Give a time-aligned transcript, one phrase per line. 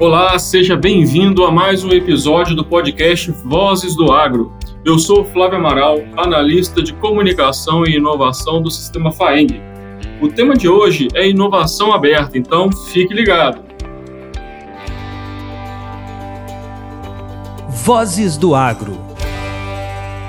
[0.00, 4.50] Olá, seja bem-vindo a mais um episódio do podcast Vozes do Agro.
[4.82, 9.60] Eu sou Flávio Amaral, analista de comunicação e inovação do sistema FAENG.
[10.18, 13.62] O tema de hoje é inovação aberta, então fique ligado.
[17.68, 18.98] Vozes do Agro.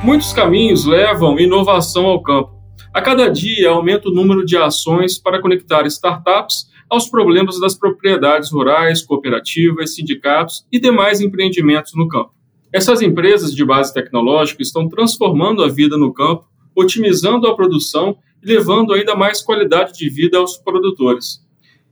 [0.04, 2.60] Muitos caminhos levam inovação ao campo.
[2.94, 8.52] A cada dia aumenta o número de ações para conectar startups aos problemas das propriedades
[8.52, 12.34] rurais, cooperativas, sindicatos e demais empreendimentos no campo.
[12.73, 16.44] Essas empresas de base tecnológica estão transformando a vida no campo,
[16.76, 21.40] otimizando a produção e levando ainda mais qualidade de vida aos produtores.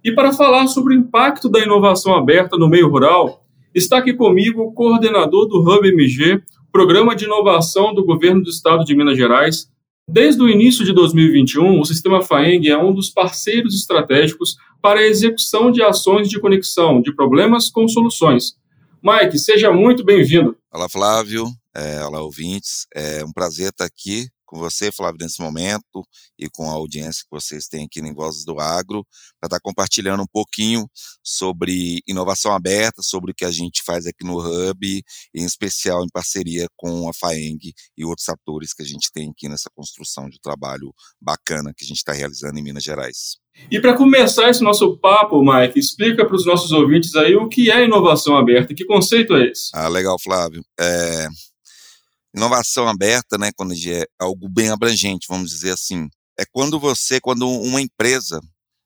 [0.04, 4.64] E para falar sobre o impacto da inovação aberta no meio rural, está aqui comigo
[4.64, 6.42] o coordenador do Hub MG,
[6.74, 9.72] Programa de Inovação do Governo do Estado de Minas Gerais,
[10.12, 15.08] Desde o início de 2021, o sistema FAENG é um dos parceiros estratégicos para a
[15.08, 18.56] execução de ações de conexão de problemas com soluções.
[19.04, 20.58] Mike, seja muito bem-vindo.
[20.74, 21.46] Olá, Flávio.
[21.76, 22.88] É, olá, ouvintes.
[22.96, 26.04] É um prazer estar aqui com você, Flávio, nesse momento
[26.38, 29.06] e com a audiência que vocês têm aqui em Vozes do Agro,
[29.40, 30.88] para estar compartilhando um pouquinho
[31.24, 35.04] sobre inovação aberta, sobre o que a gente faz aqui no Hub,
[35.36, 39.48] em especial em parceria com a FAENG e outros atores que a gente tem aqui
[39.48, 43.38] nessa construção de trabalho bacana que a gente está realizando em Minas Gerais.
[43.70, 47.70] E para começar esse nosso papo, Mike, explica para os nossos ouvintes aí o que
[47.70, 49.70] é inovação aberta, que conceito é esse?
[49.74, 50.64] Ah, legal, Flávio.
[50.80, 51.28] É,
[52.36, 56.08] Inovação aberta, né, quando é algo bem abrangente, vamos dizer assim,
[56.40, 58.40] é quando você, quando uma empresa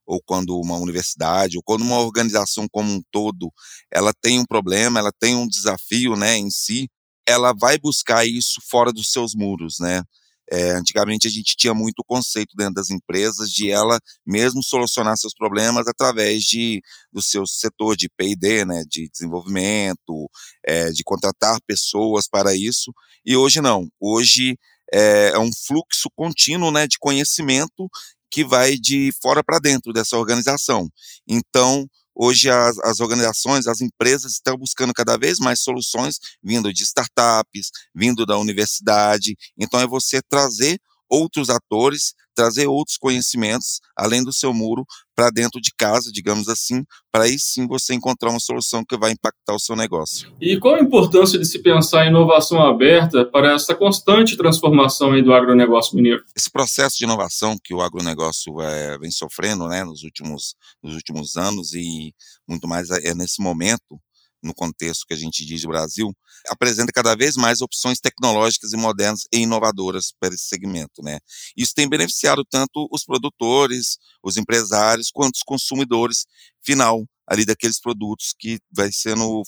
[0.05, 3.51] ou quando uma universidade, ou quando uma organização como um todo,
[3.91, 6.89] ela tem um problema, ela tem um desafio, né, em si,
[7.27, 10.03] ela vai buscar isso fora dos seus muros, né?
[10.51, 15.33] É, antigamente a gente tinha muito conceito dentro das empresas de ela mesmo solucionar seus
[15.33, 20.29] problemas através de, do seu setor de P&D, né, de desenvolvimento,
[20.65, 22.93] é, de contratar pessoas para isso,
[23.25, 23.87] e hoje não.
[23.99, 24.57] Hoje
[24.93, 27.89] é, é um fluxo contínuo né, de conhecimento
[28.29, 30.89] que vai de fora para dentro dessa organização.
[31.27, 36.83] Então, Hoje as, as, organizações, as empresas estão buscando cada vez mais soluções vindo de
[36.83, 39.35] startups, vindo da universidade.
[39.57, 40.79] Então é você trazer
[41.13, 44.83] outros atores, trazer outros conhecimentos além do seu muro
[45.15, 49.11] para dentro de casa, digamos assim, para aí sim você encontrar uma solução que vai
[49.11, 50.33] impactar o seu negócio.
[50.41, 55.31] E qual a importância de se pensar em inovação aberta para essa constante transformação do
[55.31, 56.23] agronegócio mineiro?
[56.35, 61.35] Esse processo de inovação que o agronegócio é, vem sofrendo né, nos, últimos, nos últimos
[61.35, 62.11] anos e
[62.47, 63.99] muito mais é nesse momento,
[64.43, 66.11] no contexto que a gente diz de Brasil,
[66.49, 71.19] apresenta cada vez mais opções tecnológicas e modernas e inovadoras para esse segmento, né?
[71.57, 76.25] Isso tem beneficiado tanto os produtores, os empresários, quanto os consumidores
[76.63, 79.43] final ali daqueles produtos que vai sendo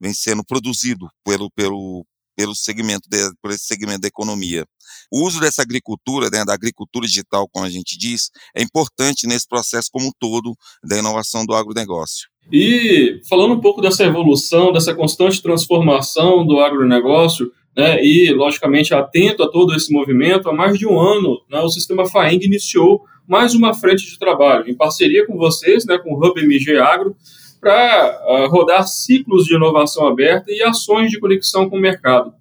[0.00, 2.06] vem sendo produzido pelo pelo
[2.38, 4.64] pelo segmento de, por esse segmento da economia.
[5.12, 9.48] O uso dessa agricultura, né, da agricultura digital, como a gente diz, é importante nesse
[9.48, 10.54] processo como um todo
[10.84, 12.28] da inovação do agronegócio.
[12.52, 19.42] E falando um pouco dessa evolução, dessa constante transformação do agronegócio, né, e, logicamente, atento
[19.42, 23.52] a todo esse movimento, há mais de um ano, né, o Sistema FAENG iniciou mais
[23.52, 27.16] uma frente de trabalho, em parceria com vocês, né, com o Hub MG Agro,
[27.60, 32.32] para uh, ah, rodar ciclos de inovação aberta e ações de conexão com o mercado.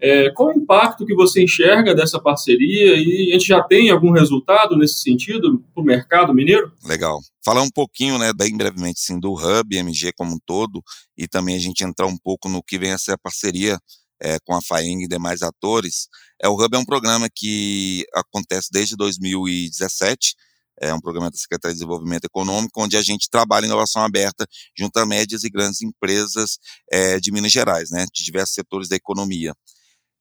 [0.00, 4.10] É, qual o impacto que você enxerga dessa parceria e a gente já tem algum
[4.10, 6.70] resultado nesse sentido para o mercado mineiro?
[6.84, 7.20] Legal.
[7.42, 10.82] Falar um pouquinho, né, bem brevemente, sim, do Hub MG como um todo
[11.16, 13.78] e também a gente entrar um pouco no que vem a ser a parceria
[14.20, 16.08] é, com a FAENG e demais atores.
[16.42, 20.34] É, o Hub é um programa que acontece desde 2017,
[20.80, 24.46] é um programa da Secretaria de Desenvolvimento Econômico, onde a gente trabalha em inovação aberta
[24.76, 26.58] junto a médias e grandes empresas
[26.90, 29.52] é, de Minas Gerais, né, de diversos setores da economia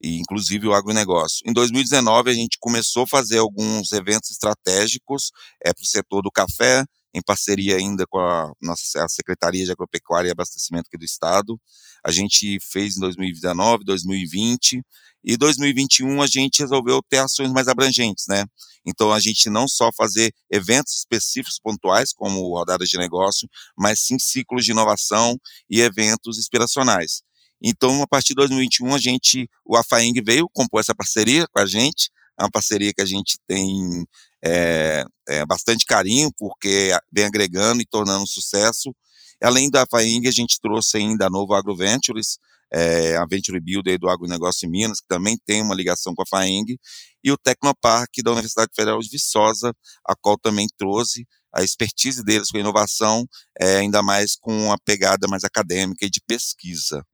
[0.03, 1.39] e inclusive o agronegócio.
[1.47, 5.31] Em 2019, a gente começou a fazer alguns eventos estratégicos
[5.65, 9.71] é, para o setor do café, em parceria ainda com a nossa a Secretaria de
[9.71, 11.59] Agropecuária e Abastecimento aqui do Estado.
[12.03, 14.81] A gente fez em 2019, 2020
[15.23, 18.45] e 2021 a gente resolveu ter ações mais abrangentes, né?
[18.85, 24.17] Então a gente não só fazer eventos específicos pontuais, como rodadas de negócio, mas sim
[24.19, 25.37] ciclos de inovação
[25.69, 27.21] e eventos inspiracionais.
[27.61, 31.65] Então, a partir de 2021, a gente, o AFAENG veio, compor essa parceria com a
[31.65, 34.05] gente, é uma parceria que a gente tem
[34.43, 38.93] é, é, bastante carinho, porque vem agregando e tornando um sucesso.
[39.41, 42.37] Além da AFAENG, a gente trouxe ainda a Novo AgroVentures,
[42.71, 46.25] é, a Venture Builder do Agronegócio em Minas, que também tem uma ligação com a
[46.25, 46.77] FAENG,
[47.23, 49.73] e o Tecnopark da Universidade Federal de Viçosa,
[50.07, 53.27] a qual também trouxe a expertise deles com inovação,
[53.59, 57.05] é, ainda mais com uma pegada mais acadêmica e de pesquisa.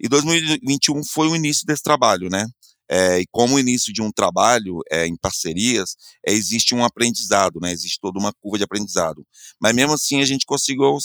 [0.00, 2.46] E 2021 foi o início desse trabalho, né?
[2.90, 5.96] É, e como o início de um trabalho é, em parcerias,
[6.26, 7.72] é, existe um aprendizado, né?
[7.72, 9.26] existe toda uma curva de aprendizado.
[9.60, 10.98] Mas mesmo assim a gente conseguiu,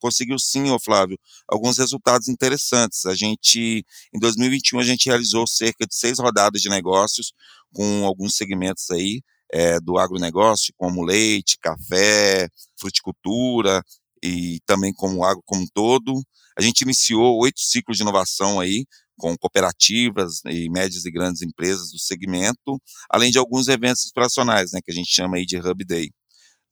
[0.00, 3.06] conseguiu sim, ô Flávio, alguns resultados interessantes.
[3.06, 7.32] A gente, em 2021, a gente realizou cerca de seis rodadas de negócios
[7.72, 9.22] com alguns segmentos aí
[9.52, 12.48] é, do agronegócio, como leite, café,
[12.78, 13.82] fruticultura
[14.22, 16.22] e também como agro como um todo.
[16.58, 18.84] A gente iniciou oito ciclos de inovação aí,
[19.18, 22.80] com cooperativas e médias e grandes empresas do segmento,
[23.10, 26.10] além de alguns eventos inspiracionais, né, que a gente chama aí de Hub Day.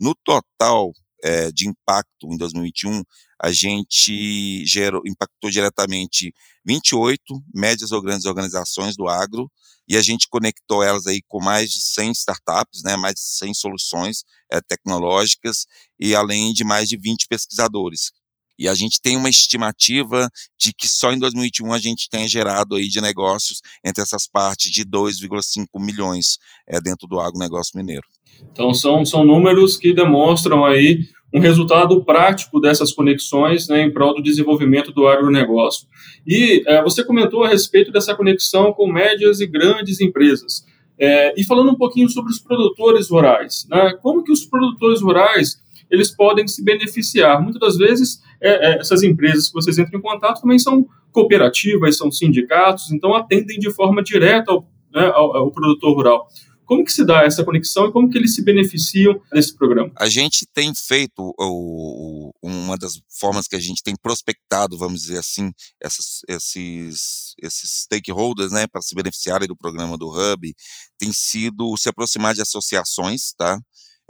[0.01, 3.03] No total é, de impacto em 2021,
[3.43, 6.33] a gente gerou, impactou diretamente
[6.65, 7.23] 28
[7.55, 9.51] médias ou grandes organizações do agro
[9.89, 13.55] e a gente conectou elas aí com mais de 100 startups, né, mais de 100
[13.55, 15.67] soluções é, tecnológicas
[15.99, 18.13] e além de mais de 20 pesquisadores
[18.59, 22.77] e a gente tem uma estimativa de que só em 2021 a gente tenha gerado
[22.77, 26.39] aí de negócios entre essas partes de 2,5 milhões
[26.69, 28.07] é, dentro do agronegócio mineiro.
[28.53, 31.01] Então são, são números que demonstram aí
[31.35, 35.87] um resultado prático dessas conexões né, em prol do desenvolvimento do agronegócio.
[36.27, 40.65] E é, você comentou a respeito dessa conexão com médias e grandes empresas.
[40.99, 45.61] É, e falando um pouquinho sobre os produtores rurais, né, como que os produtores rurais
[45.91, 47.43] eles podem se beneficiar.
[47.43, 51.97] Muitas das vezes, é, é, essas empresas que vocês entram em contato também são cooperativas,
[51.97, 56.29] são sindicatos, então atendem de forma direta ao, né, ao, ao produtor rural.
[56.67, 59.93] Como que se dá essa conexão e como que eles se beneficiam desse programa?
[59.97, 65.19] A gente tem feito o, uma das formas que a gente tem prospectado, vamos dizer
[65.19, 70.53] assim, essas, esses, esses stakeholders, né, para se beneficiarem do programa do Hub,
[70.99, 73.61] tem sido se aproximar de associações, tá?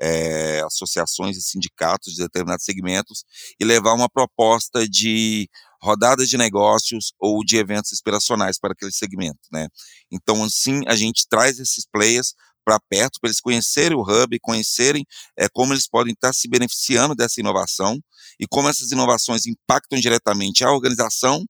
[0.00, 3.24] É, associações e sindicatos de determinados segmentos
[3.58, 5.48] e levar uma proposta de
[5.82, 9.68] rodadas de negócios ou de eventos inspiracionais para aquele segmento, né?
[10.10, 12.34] Então, assim, a gente traz esses players
[12.64, 15.06] para perto, para eles conhecerem o hub, conhecerem
[15.38, 18.00] é, como eles podem estar se beneficiando dessa inovação
[18.40, 21.44] e como essas inovações impactam diretamente a organização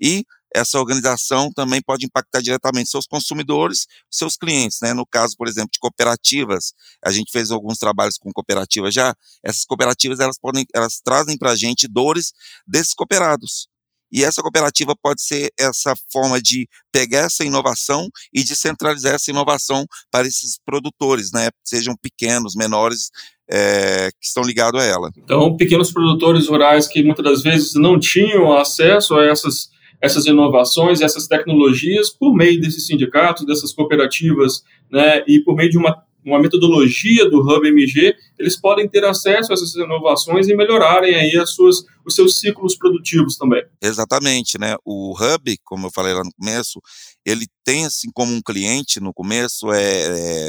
[0.00, 0.24] e
[0.54, 4.92] essa organização também pode impactar diretamente seus consumidores, seus clientes, né?
[4.92, 6.72] No caso, por exemplo, de cooperativas,
[7.04, 9.14] a gente fez alguns trabalhos com cooperativas já.
[9.42, 12.32] Essas cooperativas elas podem, elas trazem para a gente dores
[12.66, 13.68] desses cooperados.
[14.12, 19.30] E essa cooperativa pode ser essa forma de pegar essa inovação e de centralizar essa
[19.30, 21.48] inovação para esses produtores, né?
[21.64, 23.10] Sejam pequenos, menores,
[23.48, 25.10] é, que estão ligados a ela.
[25.16, 29.68] Então, pequenos produtores rurais que muitas das vezes não tinham acesso a essas
[30.00, 35.78] essas inovações, essas tecnologias por meio desses sindicatos, dessas cooperativas, né, e por meio de
[35.78, 41.14] uma, uma metodologia do Hub MG, eles podem ter acesso a essas inovações e melhorarem
[41.14, 43.62] aí as suas, os seus ciclos produtivos também.
[43.80, 44.76] Exatamente, né?
[44.84, 46.80] O Hub, como eu falei lá no começo,
[47.24, 49.82] ele tem assim como um cliente no começo, é,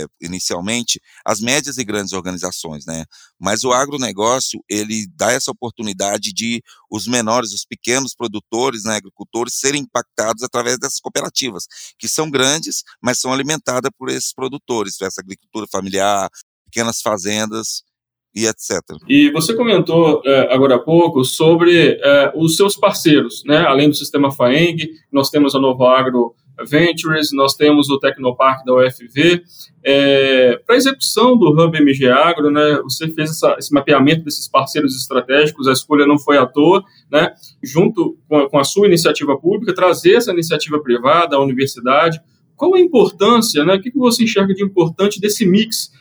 [0.02, 3.06] é, inicialmente, as médias e grandes organizações, né?
[3.40, 9.56] Mas o agronegócio, ele dá essa oportunidade de os menores, os pequenos produtores, né, agricultores,
[9.56, 11.66] serem impactados através dessas cooperativas,
[11.98, 16.30] que são grandes, mas são alimentadas por esses produtores, essa agricultura familiar,
[16.66, 17.84] pequenas fazendas,
[18.34, 18.80] e etc.
[19.08, 23.66] E você comentou é, agora há pouco sobre é, os seus parceiros, né?
[23.66, 26.34] Além do sistema FAENG, nós temos a Novo Agro
[26.66, 29.44] Ventures, nós temos o Tecnopark da UFV.
[29.84, 34.48] É, Para a execução do Hub MG Agro, né, você fez essa, esse mapeamento desses
[34.48, 37.34] parceiros estratégicos, a escolha não foi à toa, né,
[37.64, 42.22] junto com a, com a sua iniciativa pública, trazer essa iniciativa privada, a universidade.
[42.56, 45.92] Qual a importância, né, o que você enxerga de importante desse mix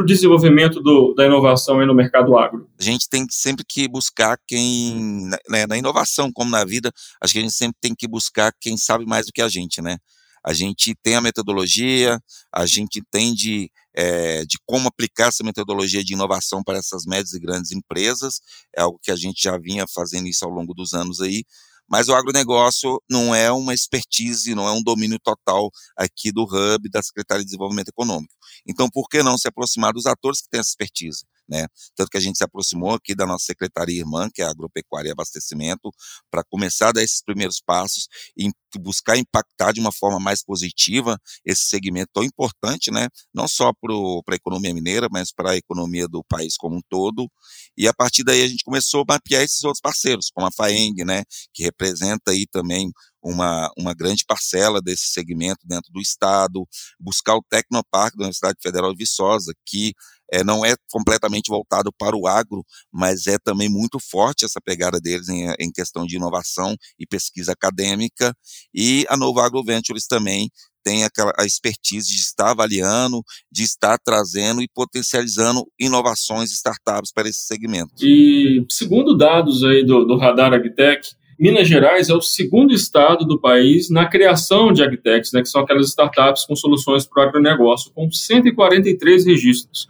[0.00, 2.66] para o desenvolvimento do, da inovação no mercado agro?
[2.78, 6.90] A gente tem sempre que buscar quem, né, na inovação, como na vida,
[7.20, 9.82] acho que a gente sempre tem que buscar quem sabe mais do que a gente,
[9.82, 9.98] né?
[10.42, 12.18] A gente tem a metodologia,
[12.50, 17.40] a gente entende é, de como aplicar essa metodologia de inovação para essas médias e
[17.40, 18.40] grandes empresas,
[18.74, 21.44] é algo que a gente já vinha fazendo isso ao longo dos anos aí,
[21.90, 26.88] mas o agronegócio não é uma expertise, não é um domínio total aqui do Hub,
[26.88, 28.32] da Secretaria de Desenvolvimento Econômico.
[28.66, 31.24] Então, por que não se aproximar dos atores que têm essa expertise?
[31.50, 31.66] Né?
[31.96, 35.08] Tanto que a gente se aproximou aqui da nossa secretaria irmã, que é a Agropecuária
[35.08, 35.90] e Abastecimento,
[36.30, 41.18] para começar a dar esses primeiros passos e buscar impactar de uma forma mais positiva
[41.44, 43.08] esse segmento tão importante, né?
[43.34, 43.92] Não só para
[44.30, 47.28] a economia mineira, mas para a economia do país como um todo.
[47.76, 51.04] E a partir daí a gente começou a mapear esses outros parceiros, como a FAENG,
[51.04, 51.24] né?
[51.52, 52.92] Que representa aí também
[53.22, 56.66] uma, uma grande parcela desse segmento dentro do Estado,
[56.98, 59.94] buscar o Tecnoparque da Universidade Federal de Viçosa, que
[60.32, 65.00] é, não é completamente voltado para o agro, mas é também muito forte essa pegada
[65.00, 68.34] deles em, em questão de inovação e pesquisa acadêmica,
[68.74, 70.50] e a Nova Agro Ventures também
[70.82, 73.22] tem aquela a expertise de estar avaliando,
[73.52, 77.92] de estar trazendo e potencializando inovações startups para esse segmento.
[78.00, 81.10] E segundo dados aí do, do Radar Agtech,
[81.40, 85.62] Minas Gerais é o segundo estado do país na criação de agtechs, né, que são
[85.62, 89.86] aquelas startups com soluções para o agronegócio, com 143 registros.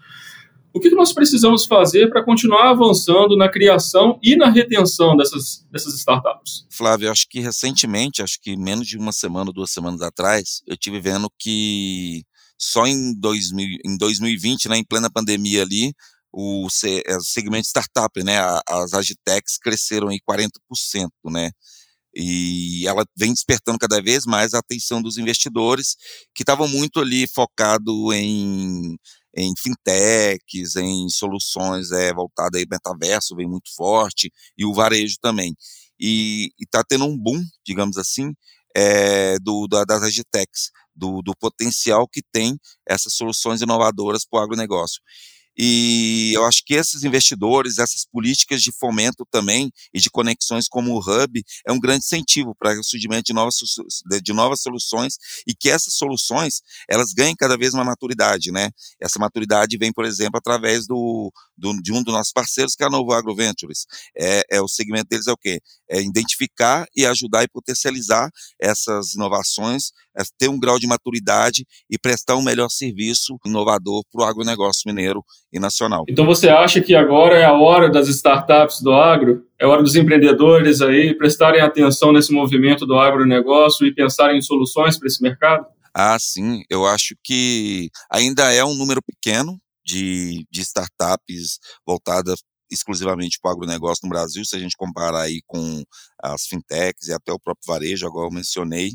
[0.73, 5.95] O que nós precisamos fazer para continuar avançando na criação e na retenção dessas, dessas
[5.95, 6.65] startups?
[6.71, 11.00] Flávio, acho que recentemente, acho que menos de uma semana, duas semanas atrás, eu tive
[11.00, 12.23] vendo que
[12.57, 15.93] só em, 2000, em 2020, né, em plena pandemia ali,
[16.33, 20.50] o é, segmento startup, né, as agitecs cresceram em 40%,
[21.25, 21.50] né,
[22.15, 25.97] e ela vem despertando cada vez mais a atenção dos investidores
[26.35, 28.97] que estavam muito ali focado em,
[29.37, 35.54] em fintechs, em soluções é, voltadas aí metaverso, vem muito forte, e o varejo também.
[35.99, 38.32] E está tendo um boom, digamos assim,
[38.76, 42.58] é, do, da, das agitecs, do, do potencial que tem
[42.88, 45.00] essas soluções inovadoras para o agronegócio.
[45.57, 50.92] E eu acho que esses investidores, essas políticas de fomento também e de conexões como
[50.95, 53.57] o Hub é um grande incentivo para o surgimento de novas,
[54.23, 55.14] de novas soluções
[55.47, 58.71] e que essas soluções elas ganhem cada vez uma maturidade, né?
[59.00, 62.87] Essa maturidade vem, por exemplo, através do, do de um dos nossos parceiros, que é
[62.87, 63.87] a Novo Agro Ventures.
[64.16, 65.61] É, é o segmento deles é o quê?
[65.88, 68.30] É identificar e ajudar e potencializar
[68.61, 74.23] essas inovações, é ter um grau de maturidade e prestar um melhor serviço inovador para
[74.23, 76.04] o agronegócio mineiro e nacional.
[76.09, 79.45] Então você acha que agora é a hora das startups do agro?
[79.59, 84.99] É hora dos empreendedores aí prestarem atenção nesse movimento do agronegócio e pensarem em soluções
[84.99, 85.66] para esse mercado?
[85.95, 86.62] Ah, sim.
[86.71, 92.40] Eu acho que ainda é um número pequeno de, de startups voltadas
[92.71, 95.83] exclusivamente para o agronegócio no Brasil, se a gente comparar aí com
[96.23, 98.92] as fintechs e até o próprio varejo, agora eu mencionei,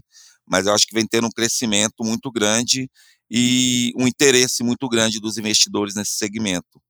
[0.47, 2.89] mas eu acho que vem tendo um crescimento muito grande
[3.29, 6.81] e um interesse muito grande dos investidores nesse segmento.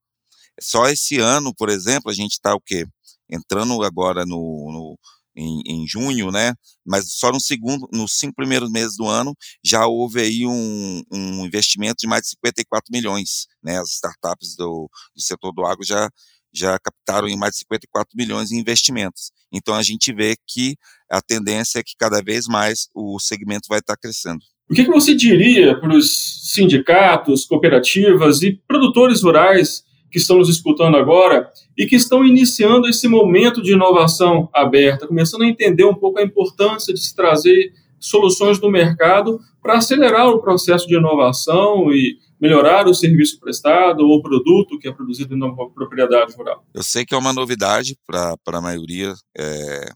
[0.62, 2.86] Só esse ano, por exemplo, a gente está o quê?
[3.30, 5.00] Entrando agora no, no
[5.36, 6.54] em, em, junho, né?
[6.86, 11.46] Mas só no segundo, nos cinco primeiros meses do ano já houve aí um, um
[11.46, 13.80] investimento de mais de 54 milhões, né?
[13.80, 16.10] As startups do, do setor do agro já
[16.54, 19.32] já captaram em mais de 54 milhões em investimentos.
[19.52, 20.78] Então a gente vê que
[21.12, 24.40] a tendência é que cada vez mais o segmento vai estar crescendo.
[24.70, 30.50] O que, que você diria para os sindicatos, cooperativas e produtores rurais que estão nos
[30.50, 35.94] escutando agora e que estão iniciando esse momento de inovação aberta, começando a entender um
[35.94, 41.92] pouco a importância de se trazer soluções do mercado para acelerar o processo de inovação
[41.92, 46.64] e melhorar o serviço prestado ou o produto que é produzido na propriedade rural?
[46.74, 49.90] Eu sei que é uma novidade para a maioria é,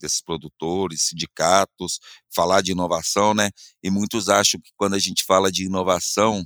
[0.00, 1.98] desses produtores, sindicatos,
[2.34, 3.50] falar de inovação, né?
[3.82, 6.44] E muitos acham que quando a gente fala de inovação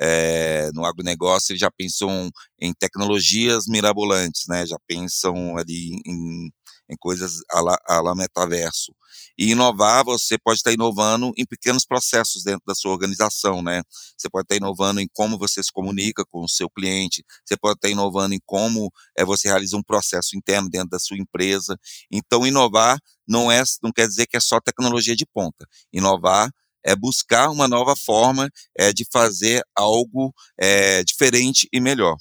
[0.00, 2.30] é, no agronegócio, eles já pensam
[2.60, 4.66] em tecnologias mirabolantes, né?
[4.66, 6.50] Já pensam ali em,
[6.90, 8.92] em coisas a la, a metaverso.
[9.38, 13.82] E inovar, você pode estar inovando em pequenos processos dentro da sua organização, né?
[14.16, 17.76] Você pode estar inovando em como você se comunica com o seu cliente, você pode
[17.78, 21.78] estar inovando em como é, você realiza um processo interno dentro da sua empresa.
[22.10, 25.66] Então, inovar não, é, não quer dizer que é só tecnologia de ponta.
[25.92, 26.50] Inovar
[26.84, 32.16] é buscar uma nova forma é, de fazer algo é, diferente e melhor.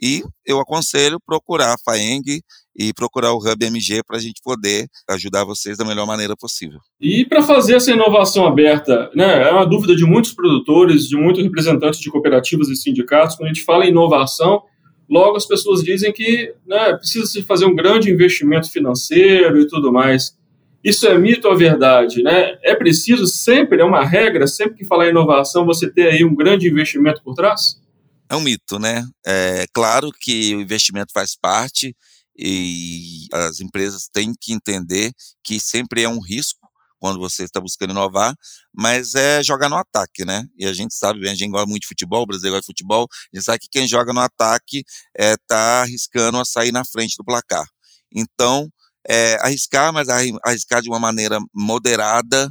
[0.00, 2.42] E eu aconselho procurar a FAENG
[2.76, 6.80] e procurar o Hub MG para a gente poder ajudar vocês da melhor maneira possível.
[7.00, 11.42] E para fazer essa inovação aberta, né, é uma dúvida de muitos produtores, de muitos
[11.42, 14.62] representantes de cooperativas e sindicatos, quando a gente fala em inovação,
[15.08, 19.92] logo as pessoas dizem que né, precisa se fazer um grande investimento financeiro e tudo
[19.92, 20.36] mais.
[20.82, 22.22] Isso é mito ou verdade?
[22.22, 22.56] Né?
[22.62, 26.34] É preciso sempre, é uma regra, sempre que falar em inovação, você ter aí um
[26.34, 27.80] grande investimento por trás?
[28.28, 29.04] É um mito, né?
[29.26, 31.94] É claro que o investimento faz parte,
[32.36, 35.12] e as empresas têm que entender
[35.44, 38.32] que sempre é um risco quando você está buscando inovar,
[38.72, 40.44] mas é jogar no ataque, né?
[40.56, 43.08] E a gente sabe a gente gosta muito de futebol, o brasileiro gosta de futebol,
[43.10, 44.84] a gente sabe que quem joga no ataque
[45.18, 47.66] está é, tá arriscando a sair na frente do placar.
[48.14, 48.68] Então,
[49.08, 52.48] é, arriscar, mas arriscar de uma maneira moderada,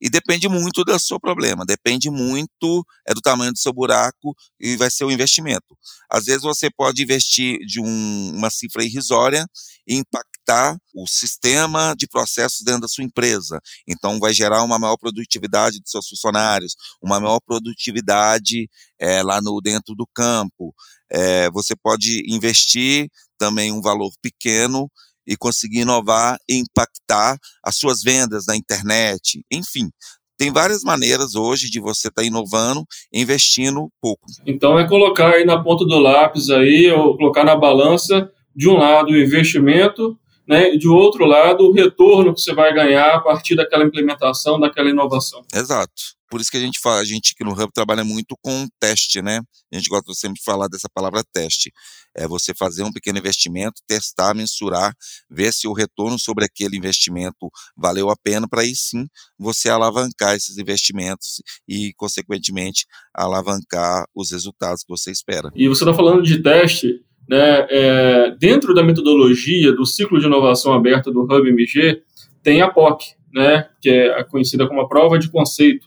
[0.00, 4.76] e depende muito do seu problema, depende muito é do tamanho do seu buraco e
[4.76, 5.76] vai ser o investimento.
[6.10, 9.46] Às vezes você pode investir de um, uma cifra irrisória
[9.86, 13.60] e impactar o sistema de processos dentro da sua empresa.
[13.86, 19.60] Então vai gerar uma maior produtividade dos seus funcionários, uma maior produtividade é, lá no
[19.60, 20.74] dentro do campo.
[21.10, 24.90] É, você pode investir também um valor pequeno
[25.26, 29.90] e conseguir inovar e impactar as suas vendas na internet, enfim.
[30.38, 34.26] Tem várias maneiras hoje de você estar tá inovando, investindo pouco.
[34.46, 38.76] Então é colocar aí na ponta do lápis aí, ou colocar na balança, de um
[38.76, 43.20] lado o investimento, né, e de outro lado o retorno que você vai ganhar a
[43.20, 45.42] partir daquela implementação, daquela inovação.
[45.52, 46.15] Exato.
[46.28, 49.22] Por isso que a gente fala, a gente aqui no Hub trabalha muito com teste,
[49.22, 49.40] né?
[49.72, 51.72] A gente gosta sempre de falar dessa palavra teste.
[52.16, 54.92] É você fazer um pequeno investimento, testar, mensurar,
[55.30, 59.06] ver se o retorno sobre aquele investimento valeu a pena, para aí sim
[59.38, 65.52] você alavancar esses investimentos e, consequentemente, alavancar os resultados que você espera.
[65.54, 67.66] E você está falando de teste, né?
[67.70, 72.02] É, dentro da metodologia do ciclo de inovação aberta do Hub MG,
[72.42, 73.68] tem a POC, né?
[73.80, 75.86] Que é conhecida como a prova de conceito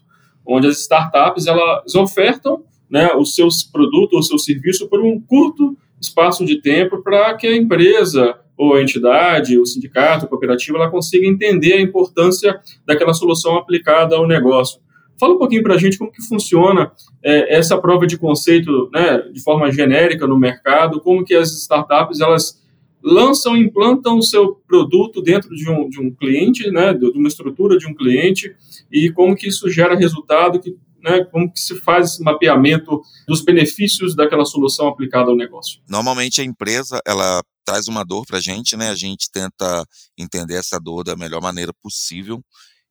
[0.50, 5.78] onde as startups elas ofertam né, os seus produtos ou seu serviço por um curto
[6.02, 10.90] espaço de tempo para que a empresa ou a entidade, o sindicato, a cooperativa, ela
[10.90, 14.82] consiga entender a importância daquela solução aplicada ao negócio.
[15.20, 16.92] Fala um pouquinho para a gente como que funciona
[17.24, 22.20] é, essa prova de conceito né, de forma genérica no mercado, como que as startups
[22.22, 22.60] elas
[23.04, 27.78] lançam, implantam o seu produto dentro de um, de um cliente, né, de uma estrutura
[27.78, 28.54] de um cliente,
[28.92, 33.42] e como que isso gera resultado, que, né, como que se faz esse mapeamento dos
[33.42, 35.82] benefícios daquela solução aplicada ao negócio.
[35.88, 39.86] Normalmente a empresa, ela traz uma dor para a gente, né, a gente tenta
[40.18, 42.42] entender essa dor da melhor maneira possível,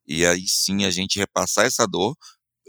[0.07, 2.15] e aí sim a gente repassar essa dor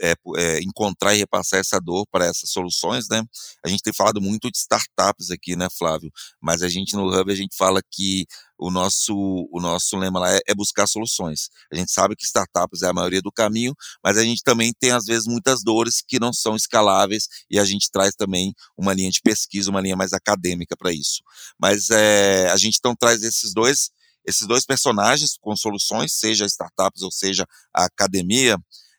[0.01, 3.23] é, é, encontrar e repassar essa dor para essas soluções, né?
[3.65, 6.11] A gente tem falado muito de startups aqui, né, Flávio?
[6.41, 8.27] Mas a gente no Hub a gente fala que
[8.59, 9.15] o nosso,
[9.51, 11.49] o nosso lema lá é, é, buscar soluções.
[11.73, 14.91] A gente sabe que startups é a maioria do caminho, mas a gente também tem,
[14.91, 19.11] às vezes, muitas dores que não são escaláveis e a gente traz também uma linha
[19.11, 21.23] de pesquisa, uma linha mais acadêmica para isso.
[21.59, 23.91] Mas é, a gente então traz esses dois,
[24.27, 28.59] esses dois personagens com soluções, seja startups ou seja a academia,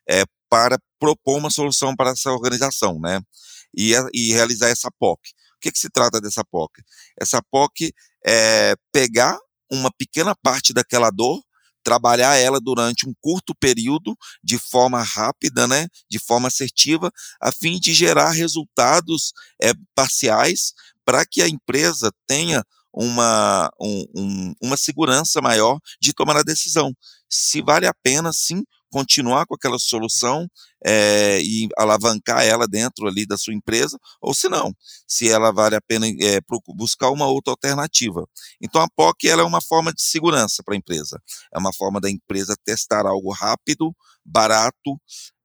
[0.09, 3.21] é, para propor uma solução para essa organização, né?
[3.73, 5.21] E, e realizar essa POC.
[5.55, 6.81] O que, que se trata dessa POC?
[7.17, 7.93] Essa POC
[8.25, 9.39] é pegar
[9.71, 11.41] uma pequena parte daquela dor,
[11.81, 17.09] trabalhar ela durante um curto período, de forma rápida, né, de forma assertiva,
[17.41, 20.73] a fim de gerar resultados é, parciais
[21.05, 26.93] para que a empresa tenha uma, um, um, uma segurança maior de tomar a decisão.
[27.29, 30.47] Se vale a pena, sim, continuar com aquela solução
[30.85, 34.73] é, e alavancar ela dentro ali da sua empresa, ou se não,
[35.07, 36.39] se ela vale a pena é,
[36.75, 38.27] buscar uma outra alternativa.
[38.61, 41.21] Então a POC ela é uma forma de segurança para a empresa,
[41.53, 44.99] é uma forma da empresa testar algo rápido, barato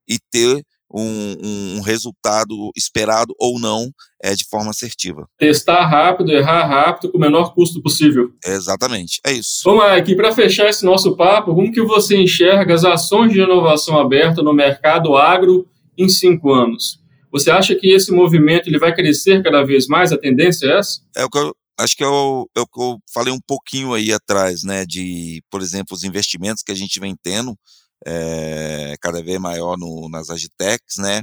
[0.08, 3.90] e ter um, um, resultado esperado ou não
[4.22, 5.28] é, de forma assertiva.
[5.38, 8.30] Testar rápido, errar rápido, com o menor custo possível.
[8.44, 9.62] exatamente, é isso.
[9.64, 13.40] Vamos lá, aqui para fechar esse nosso papo, como que você enxerga as ações de
[13.40, 15.68] inovação aberta no mercado agro
[15.98, 17.00] em cinco anos?
[17.32, 20.12] Você acha que esse movimento ele vai crescer cada vez mais?
[20.12, 21.00] A tendência é essa?
[21.14, 24.12] É o que eu, acho que eu, é o que eu falei um pouquinho aí
[24.12, 24.86] atrás, né?
[24.86, 27.54] De, por exemplo, os investimentos que a gente vem tendo
[28.04, 31.22] é, cada vez maior no, nas agitecs, né?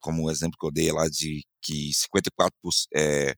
[0.00, 2.50] Como o exemplo que eu dei lá de que 54%
[2.94, 3.34] é,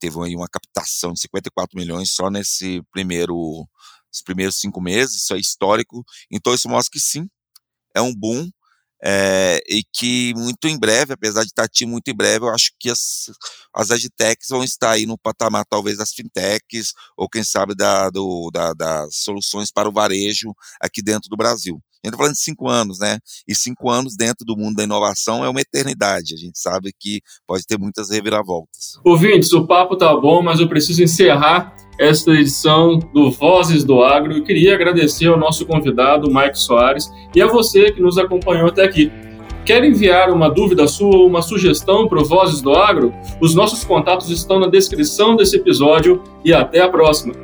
[0.00, 3.36] teve aí uma captação de 54 milhões só nesse primeiro,
[4.12, 6.04] os primeiros cinco meses, isso é histórico.
[6.30, 7.28] Então isso mostra que sim,
[7.94, 8.50] é um boom
[9.02, 12.90] é, e que muito em breve, apesar de estar muito em breve, eu acho que
[12.90, 13.30] as,
[13.74, 18.50] as agtechs vão estar aí no patamar talvez das fintechs ou quem sabe da, do,
[18.52, 21.80] da, das soluções para o varejo aqui dentro do Brasil.
[22.04, 23.18] A gente está falando de cinco anos, né?
[23.46, 26.34] E cinco anos dentro do mundo da inovação é uma eternidade.
[26.34, 28.98] A gente sabe que pode ter muitas reviravoltas.
[29.04, 34.32] Ouvintes, o papo tá bom, mas eu preciso encerrar esta edição do Vozes do Agro.
[34.32, 38.84] Eu queria agradecer ao nosso convidado, Mike Soares, e a você que nos acompanhou até
[38.84, 39.10] aqui.
[39.64, 43.12] Quer enviar uma dúvida sua ou uma sugestão para o Vozes do Agro?
[43.40, 47.34] Os nossos contatos estão na descrição desse episódio e até a próxima.